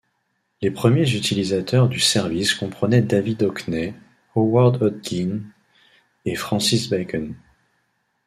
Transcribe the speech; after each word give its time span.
Les 0.63 0.71
premiers 0.71 1.15
utilisateurs 1.15 1.87
du 1.87 1.99
service 1.99 2.55
comprenaient 2.55 3.03
David 3.03 3.43
Hockney, 3.43 3.93
Howard 4.33 4.81
Hodgkin 4.81 5.41
et 6.25 6.33
Francis 6.33 6.89
Bacon. 6.89 7.35